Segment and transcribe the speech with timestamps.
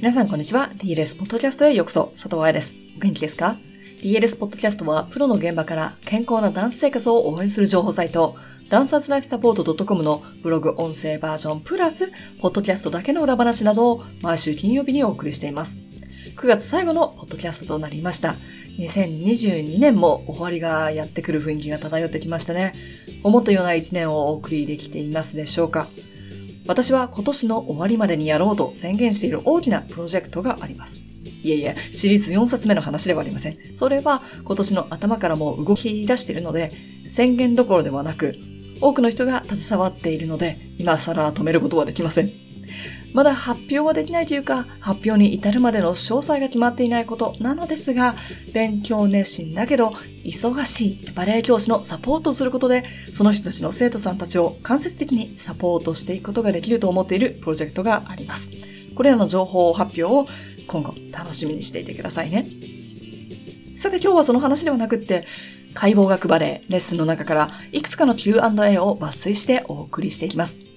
[0.00, 0.70] 皆さんこんにちは。
[0.78, 2.04] DLS ポッドキャストへようこそ。
[2.14, 2.72] 佐藤愛です。
[2.96, 3.58] お元気ですか
[4.00, 8.34] ?DLS ポッドキャストはプロの現場から健康なダンス生活を応援する情報サイト、
[8.70, 12.10] ダンサーズライフサポート .com のブログ音声バージョンプラス、
[12.40, 15.78] ポッドキャストだけの裏話などを毎週金曜日にお送りしています。
[16.34, 18.36] 9月最後のポッドキャストとなりました。
[18.78, 22.72] 2022年も終わりがやってくる雰囲気が漂ってきましたね。
[23.22, 25.88] 思ったような1年をお送りできていますでしょうか？
[26.66, 30.98] 私は今年の終わりまでにやろうと宣言している大きなプロジェクトがあります。
[31.42, 33.58] いえいえ、シリーズ4冊目の話ではありません。
[33.74, 36.72] それは今年の頭からも動き出しているので、
[37.08, 38.36] 宣言どころではなく、
[38.80, 42.30] 多くの人が携わっているので、今更止めることはできません。
[43.12, 48.14] まだ発表はできないというか、発表に至るまでの詳細が決まっていないことなのですが、
[48.52, 49.88] 勉強熱心だけど、
[50.24, 58.48] 忙しいバレエ教師のサポートをすることで、その人たちの生徒さんたちを間接的にサポートしていくことができると思っているプロジェクトがあります。
[58.94, 60.28] これらの情報発表を
[60.66, 62.46] 今後楽しみにしていてくださいね。
[63.76, 65.26] さて今日はその話ではなくって、
[65.74, 70.69] 解剖学バレエレッスンの中からいくつかの Q&A を抜粋してお送りしていきます。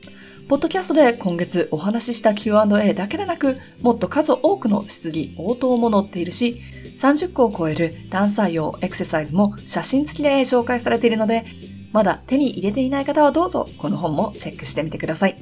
[0.54, 6.62] ポッドキャストで今月お話しした Q&A だけでなく、もっと数多くの質疑応答も載っているし、
[7.00, 11.44] 30個を超えるダンサー用エクササイズも写真付きで紹介されているので、
[11.92, 15.36] まだ手に入れていない方はどうぞこの本もチェックしてみてください。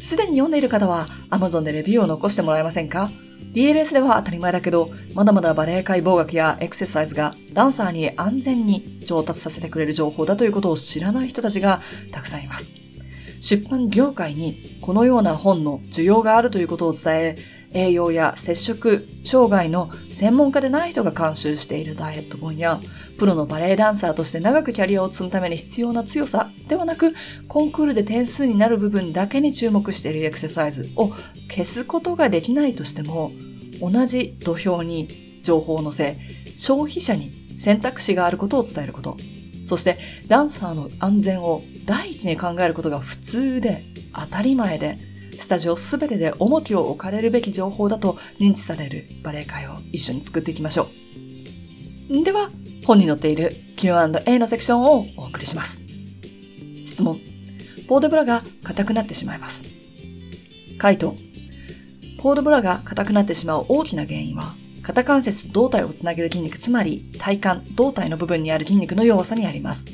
[0.00, 3.10] すでに読んでいる方は Amazon でレビューを残してもらえませんか
[3.52, 11.80] ？DLS では当たり前だけど、まだまだバレエ解剖学やエクササイズがダンサーに安全に上達させてくれる情報だということを知らない人たちが
[12.12, 12.85] たくさんいます。
[13.40, 17.36] 出版業界にこのような本の需要があるということを伝え、
[17.72, 22.80] 栄養や接触、障害の専門家でない人が監修しているダイエット本や、
[23.18, 27.14] プロのバレエダンサーとして長くキャリアを積むために必要な強さではなく、
[27.48, 31.12] コンクールで点数になる部分だけに注目しているエクササイズを
[31.48, 33.32] 消すことができないとしても、
[33.80, 35.08] 同じ土俵に
[35.42, 36.18] 情報を載せ、
[36.56, 39.16] 消費者に選択肢があることを伝えること。
[39.66, 39.98] そして
[40.28, 44.98] ダンサーの安全を第一に考えることが普通で当たり前で、
[45.38, 50.88] スタジオすべてで重きを置かれるべき情報だと認知されるバレエ界を一緒に作っていきましょ
[52.10, 52.24] う。
[52.24, 52.50] では、
[52.86, 55.80] 本に載っている Q&A のセクションをお送りします。
[56.84, 57.20] 質問。
[57.88, 59.62] ポードブラが硬くなってしまいます。
[60.78, 61.14] 回答。
[62.18, 69.84] ポードブラが硬くなってしまう大きな原因は、肩関節と胴体をつなげる筋肉、つまり体幹、胴体の部分にある筋肉の弱さにあります。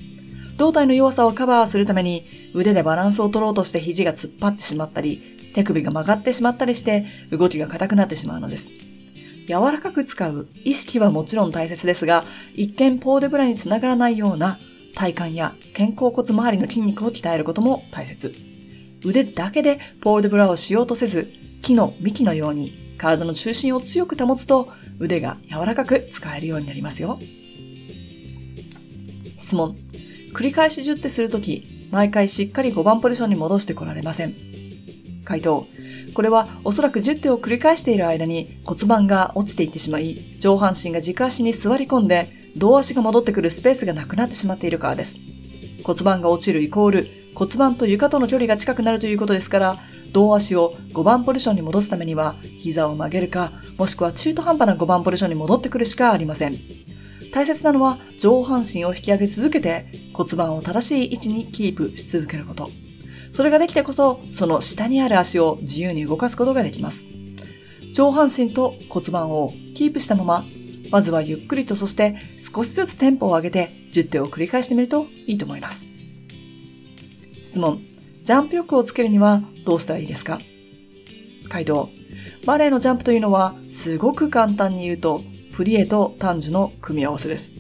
[0.62, 2.24] 胴体の弱さをカバーするために
[2.54, 5.20] 腕でバランスを取ろうとして肘が突っ張ってしまったり、
[5.56, 8.68] 手首が曲がってしまったりして動きが硬くなってしまうのです。
[9.48, 12.22] 柔らかく使う意識はもちろん大切ですが、
[12.54, 14.60] 一見ポーデブラにつながらないような
[14.94, 18.32] 体幹や肩甲骨周りの筋肉を鍛えることも大切。
[19.04, 24.68] 腕だけでポールデブラをしようとせず、木の幹のように体の中心を強く保つと
[25.00, 27.18] 腕が柔らかく使えるようになりますよ。
[29.38, 29.76] 質問。
[30.32, 34.34] 繰り返し10手するとき、毎回しっかり5番ポジションに戻してこられません。
[35.24, 35.66] 回答。
[36.14, 45.16] これはおそらく10手を繰り返している間に骨盤が落ちていってしまい、上半身が軸足に座り込んで、胴足が戻ってくるスペースがなくなってしまっているからです。
[45.84, 49.78] 骨盤が落ちるイコール骨盤と床との距離が近くなるということですから、
[50.12, 56.82] 胴足を5番ポジションに戻すためには、膝を曲げるか、もしくは中途半端な5番ポジションに戻ってくるしかありません。
[57.32, 62.70] 大切なのは上半身を引き上げ続けて骨盤を正しい位置にキープし続けること。
[63.30, 67.04] それができてこそ、その下にある足を自由に動かすことができます。
[67.92, 70.44] 上半身と骨盤をキープしたまま、
[70.90, 72.16] まずはゆっくりとそして
[72.54, 75.86] 少しずつテンポを上げて10手を繰り返してみるといいと思います。
[77.42, 77.80] 質問。
[78.22, 80.38] ジャンプ力をつけるにはどうしたらいいですか？
[81.48, 81.88] 回答。
[82.44, 85.22] バレエのジャンプというのはすごく簡単に言うと
[85.54, 87.50] プリエとタンジュの組み合わせです。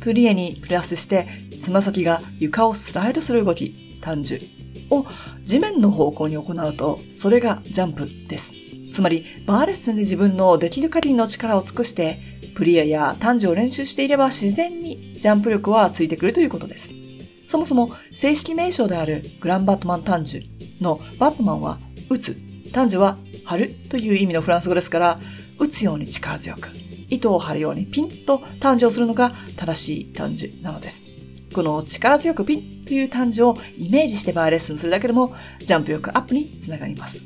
[0.00, 1.28] プリエにプラスして、
[1.60, 5.06] つま先が床をスライドする動き、タンジュを
[5.44, 8.52] 地面の方向に行うと、それがジャンプです。
[8.92, 12.18] つまり、バーレッスンで自分のできる限りの力を尽くして、
[12.54, 16.90] プリエやタンジュを練習していれば自然にジャンプ力はついてくるということです。
[17.46, 21.78] そもそも正式名称であるグランバットマンタンジュのバットマンは
[22.08, 22.36] 打つ、
[22.72, 25.20] タンジュは張るという意味のフランス語ですから、
[25.58, 26.68] 打つように力強く、
[27.08, 31.19] 糸を張るようにピンと誕生するのが正しい誕生なのです。
[31.52, 37.20] この力強くピンという誕生をイメージしてバーレッスンするだけでもジャンプ力アップにつながります。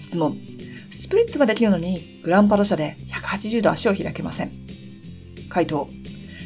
[0.00, 0.38] 質問。
[0.90, 4.52] スプリッツはできるのにグランパド社で180度足を開けません。
[5.48, 5.88] 回答。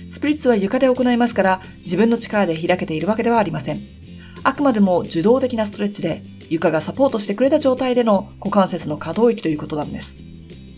[0.08, 3.80] スプリッツは床で行いますから自分の力で開けているわけではありません。
[4.44, 10.14] あくまでも受動的なストレッチで床がサポートしてくれた状態での股関節の可動域ということなんです。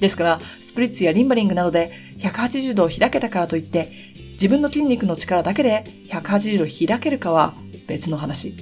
[0.01, 4.08] ですから、スプリッツやリンバリングなどで180度開けたからといって、
[4.41, 7.55] 自分の筋肉の力だけで180度開けるかは
[7.89, 8.55] 別の話。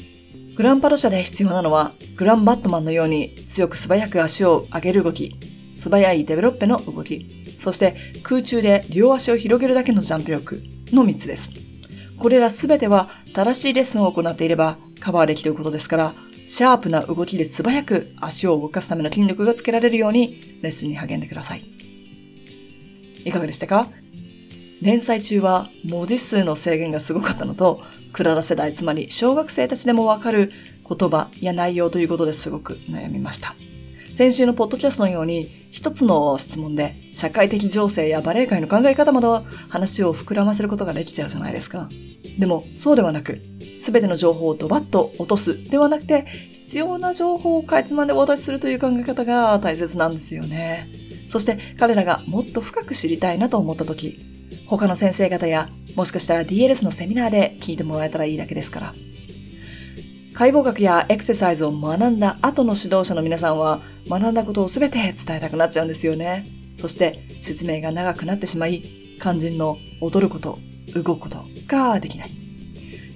[0.56, 5.36] グランパド社で必要なのは、グランバットマンのように強く素早く足を上げる動き、
[5.78, 7.26] 素早いデベロッペの動き、
[7.60, 10.62] そして空中で両足を広げるだけのジャンプ力
[10.92, 11.50] の3つです。
[12.18, 16.14] これらすべては正しいレッスンを行っていればカバーできることですから、
[16.46, 21.66] シャープな動きで素早く足を動かすための筋力がつけられるようにレッスンに励んでください。
[23.26, 23.90] いかがでしたか？
[24.82, 27.82] 連載中は文字数の制限がすごかったのと、
[28.12, 30.52] クララ世代、つまり小学生たちでもわかる
[30.88, 33.54] 言葉や内容ということですごく悩みました。
[34.14, 39.26] 先週のポッドキャストのように、一つの質問で社会的情勢やバレエ界の考え方まで
[39.68, 41.88] 話を膨らませることができちゃうじゃないですか。
[42.38, 43.40] でも、そうではなく、
[43.78, 46.26] すべての情報をドバッと落とすではなくて、
[46.66, 50.88] 必要な情報をかいつまんでお渡しするという考え方が大切なんですよね。
[51.28, 54.35] そして彼らがもっと深く知りたいなと思った時、
[54.66, 58.94] 他の先生方やもしかしたら DLS のセミナーで聞いてもらえたらいいだけですから。
[60.34, 66.46] 解剖学やエクササイズを学んだ後の指導者の皆さんは学んだことを全て伝えたくなっちゃうんですよね。
[66.78, 68.82] そして説明が長くなってしまい、
[69.18, 70.58] 肝心の踊ること、
[70.94, 72.30] 動くことができない。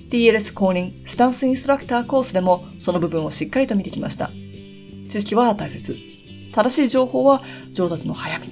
[0.09, 4.31] DLS 公認スタンスインストラクターコースでもその部分をしっかりと見てきました。
[5.11, 5.97] 知識は大切。
[6.55, 7.43] 正しい情報は
[7.73, 8.47] 上達の早道。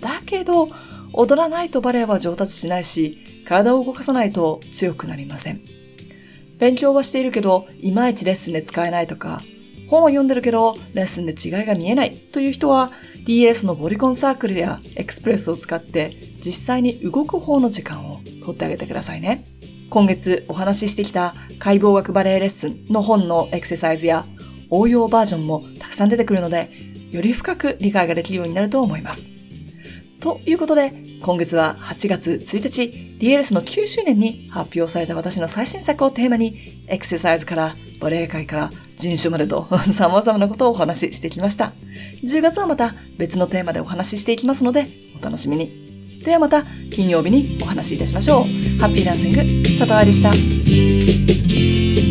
[0.00, 0.68] だけど、
[1.16, 5.60] 踊らないとバレエは上達しないし、体を動かさないと強くなりません。
[6.58, 9.42] 勉強はしているけど、いまいちレッスンで使えないとか、
[9.88, 12.90] 本を読んでるけど、レッスンで違いが見えないという人は、
[13.26, 16.12] DS のボリコンサークルやエクスプレスを使って、
[16.44, 19.46] 実際に動く方の時間を取ってあげてくださいね。
[19.90, 24.26] 今月お話ししてきた解剖学バレエレッスンの本のエクササイズや
[24.68, 26.70] 応用バージョンもたくさん出てくるので、
[27.12, 29.33] より深く理解ができるようになると思います。
[30.24, 30.90] ということで、
[31.20, 32.82] 今月は8月1日、
[33.18, 41.74] DLS の9周年に発表された私の最新作をテーマに、エクササイズからバレエ界から人種までと 様々なことをお話ししてきました。
[42.22, 44.86] 10月はまた別のテーマでお話ししていきますので、
[45.20, 45.70] お楽しみに。
[46.24, 48.80] ではまた金曜日にお話しいたしましょう。
[48.80, 52.03] ハッピーランシング、佐藤愛でした。